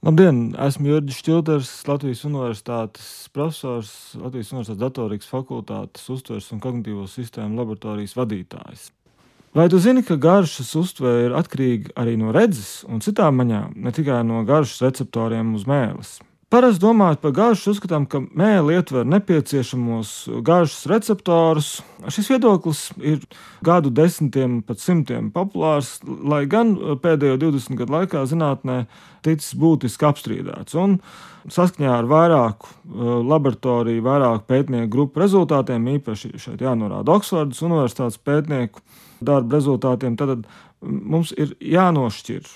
[0.00, 0.54] Labdien!
[0.56, 8.16] Esmu Jurģis Čilters, Latvijas Universitātes profesors, Latvijas Universitātes datorikas fakultātes uztveres un kognitīvo sistēmu laboratorijas
[8.16, 8.86] vadītājs.
[9.52, 13.92] Vai tu zini, ka garšas uztvere ir atkarīga arī no redzes un citām maņām, ne
[13.92, 16.16] tikai no garšas receptoriem uz mēles?
[16.50, 20.08] Parasti domājot par garšu, uzskatām, ka mēlī ietver nepieciešamos
[20.42, 21.68] garšas receptorus.
[22.10, 23.20] Šis viedoklis ir
[23.62, 26.72] gadu desmitiem, pat simtiem populārs, lai gan
[27.04, 28.80] pēdējo 20 gadu laikā zinātnē
[29.22, 30.74] ticis būtiski apstrīdēts.
[30.82, 30.96] Un
[31.46, 38.82] saskaņā ar vairāku uh, laboratoriju, vairāku pētnieku grupu rezultātiem, īpaši šeit jānorāda Oksfordas Universitātes pētnieku
[39.22, 40.42] darba rezultātiem, tad
[40.82, 42.50] mums ir jānošķir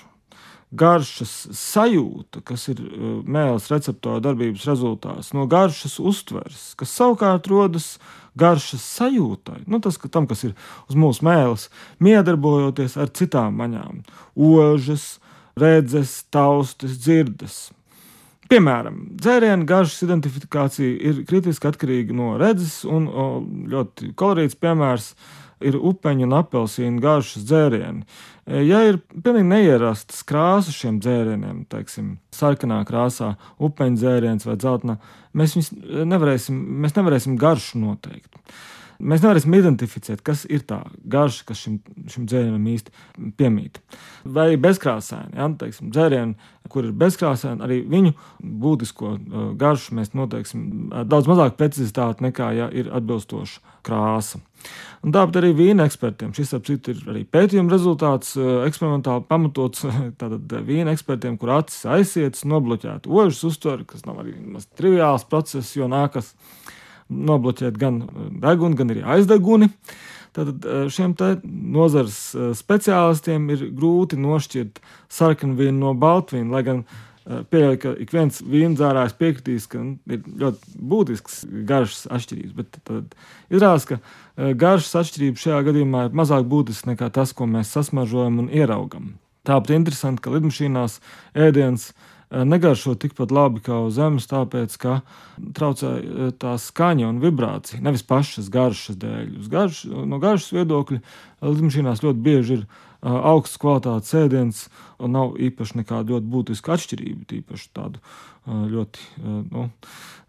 [0.77, 7.95] garšas sajūta, kas ir uh, mēls receptora darbības rezultāts, no garšas uztveres, kas savukārt rodas
[8.39, 10.55] garšas sajūtai, nu, tas, ka tam, kas ir
[10.89, 11.69] uz mūsu mēles,
[12.03, 14.03] miedarbojoties ar citām maņām,
[14.35, 15.15] ožas,
[15.59, 17.69] redzes, taustes, dzirdes.
[18.51, 23.25] Piemēram, dzērienu garšas identifikācija ir kritiski atkarīga no redzes, un o,
[23.71, 25.09] ļoti kolorīts piemērs
[25.65, 28.05] ir upeņu un apelsīnu garšas dzērieni.
[28.45, 33.33] E, ja ir pilnīgi neierastas krāsas šiem dzērieniem, teiksim, sarkanā krāsā,
[33.65, 34.99] upeņu dzēriens vai dzeltenā,
[35.33, 35.57] mēs,
[36.13, 38.29] nevarēsim, mēs nevarēsim garšu noteikt.
[38.99, 40.79] Mēs nevarēsim identificēt, kas ir tā
[41.11, 41.79] garša, kas šim,
[42.11, 43.81] šim dzērienam īsti piemīt.
[44.23, 48.13] Vai bezkrāsaini, ja, teiksim, dzērieni, kur ir bezkrāsaini, arī viņu
[48.63, 54.39] būtisko uh, garšu mēs noteiksim daudz mazāk precizitāti nekā, ja ir atbilstoša krāsa.
[55.05, 56.31] Un tāpat arī vīna ekspertiem.
[56.33, 59.83] Šis, ap citu, ir arī pētījuma rezultāts, uh, eksperimentāli pamatots
[60.21, 64.37] tātad vīna ekspertiem, kur acis aizsietas, nobloķēta ožas uztvere, kas nav arī
[64.79, 66.31] triviāls process, jo nākas
[67.09, 69.71] nobloķēt gan eh, degunu, gan arī aizdeguni.
[70.35, 74.81] Tad eh, šiem nozares eh, speciālistiem ir grūti nošķirt
[75.11, 76.87] sarkanu vīnu no baltvīnu, lai gan
[77.25, 82.51] pieļauju, ka ik viens vīndzērājs piekritīs, ka nu, ir ļoti būtisks garšas atšķirības.
[82.53, 83.15] Bet tad
[83.49, 88.51] izrādās, ka garšas atšķirība šajā gadījumā ir mazāk būtiska nekā tas, ko mēs sasmažojam un
[88.53, 89.15] ieraugam.
[89.49, 90.99] Tāpat interesanti, ka lidmašīnās
[91.47, 94.99] ēdienas Eh, negaršo tikpat labi kā uz zemes, tāpēc ka
[95.55, 97.81] traucē eh, tā skaņa un vibrācija.
[97.85, 99.37] Nevis pašas garšas dēļ.
[99.51, 101.05] Garš, no garšas viedokļa eh,
[101.45, 102.67] lidmašīnās ļoti bieži ir
[103.05, 104.63] augsts kvalitātes ēdiens
[104.97, 107.27] un nav īpaši nekāda ļoti būtiska atšķirība.
[107.29, 108.01] Tīpaši tādu
[108.49, 109.05] ļoti
[109.51, 109.67] nu,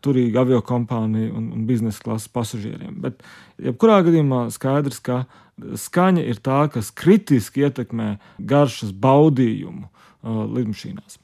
[0.04, 2.98] turīgu avio kompāniju un, un biznesa klases pasažieriem.
[3.00, 3.24] Bet,
[3.64, 5.22] jebkurā gadījumā, skaidrs, ka
[5.56, 9.88] skaņa ir tā, kas kritiski ietekmē garšas baudījumu
[10.26, 11.16] lidmašīnās.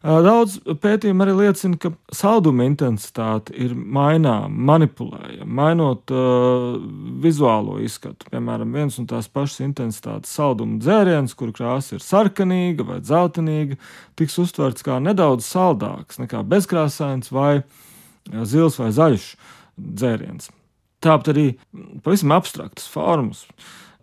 [0.00, 6.78] Daudz pētījumu arī liecina, ka salduma intensitāte ir maināma, manipulējama, mainot uh,
[7.20, 8.30] vizuālo izskatu.
[8.32, 13.76] Piemēram, viens un tās pašas intensitātes salduma dzēriens, kur krāsa ir sarkanīga vai dzeltenīga,
[14.16, 17.60] tiks uztverts kā nedaudz saldāks nekā bezkrāsains vai
[18.48, 19.28] zils vai zaļš
[19.76, 20.48] dzēriens.
[21.04, 21.46] Tāpat arī
[22.00, 23.44] pavisam abstraktas formas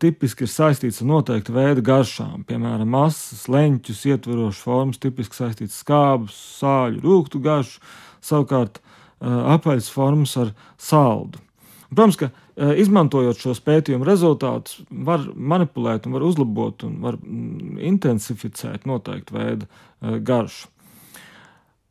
[0.02, 6.38] tipiski ir saistīts ar noteiktu veidu garšām, piemēram, masas, leņķus, ietverošas formas, tipiski saistīts skābus,
[6.62, 7.82] sāļu, rūkstu garšu,
[8.26, 8.82] savukārt
[9.22, 11.42] apaļas formas ar saldu.
[11.88, 12.30] Protams, ka
[12.78, 19.70] izmantojot šos pētījumu rezultātus, var manipulēt, var uzlabot un var mm, intensificēt noteiktu veidu
[20.26, 20.68] garšu.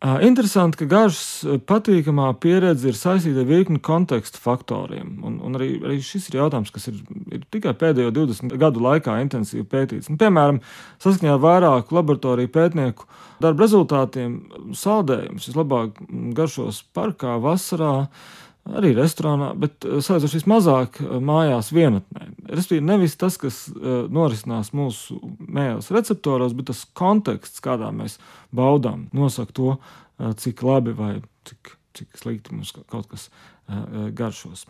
[0.05, 5.15] Interesanti, ka garšas patīkamā pieredze ir saistīta ar virkni kontekstu faktoriem.
[5.25, 6.99] Un, un arī, arī šis ir jautājums, kas ir,
[7.33, 10.11] ir tikai pēdējo 20 gadu laikā intensīvi pētīts.
[10.12, 10.61] Un, piemēram,
[11.01, 13.09] saskaņā ar vairāku laboratoriju pētnieku
[13.41, 14.37] darba rezultātiem,
[14.77, 16.03] saldējums vislabāk
[16.37, 17.95] garšos parkā vasarā
[18.77, 22.26] arī restorānā, bet salīdzinoši vismazāk mājās vienatnē.
[22.47, 28.19] Respektīvi, nevis tas, kas eh, norisinās mūsu mēles receptoros, bet tas konteksts, kādā mēs
[28.55, 29.77] baudām, nosaka to,
[30.41, 31.11] cik labi vai
[31.45, 33.27] cik, cik slikti mums kaut kas
[34.17, 34.62] garšos.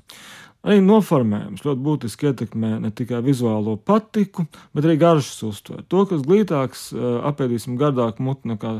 [0.67, 5.85] Arī noformējums ļoti būtiski ietekmē ne tikai vizuālo patiku, bet arī garšas uztveri.
[5.93, 6.89] To, kas glītāks,
[7.31, 8.73] apēdīsim gardāku mutu nekā,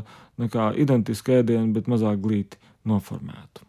[0.43, 2.59] nekā identiski ēdienu, bet mazāk glīti
[2.89, 3.66] noformētu.